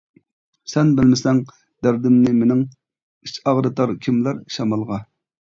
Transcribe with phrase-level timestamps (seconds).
[0.71, 1.41] سەن بىلمىسەڭ
[1.87, 2.65] دەردىمنى مېنىڭ،
[3.29, 5.01] ئىچ ئاغرىتار كىملەر شامالغا.